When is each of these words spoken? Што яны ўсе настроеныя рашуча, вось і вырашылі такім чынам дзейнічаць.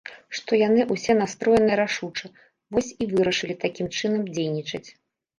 Што 0.37 0.57
яны 0.67 0.85
ўсе 0.93 1.13
настроеныя 1.17 1.75
рашуча, 1.81 2.29
вось 2.77 2.89
і 3.05 3.07
вырашылі 3.11 3.55
такім 3.65 3.87
чынам 3.99 4.23
дзейнічаць. 4.33 4.83